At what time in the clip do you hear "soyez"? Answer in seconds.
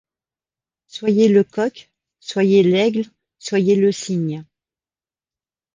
0.93-1.29, 2.27-2.63, 3.45-3.75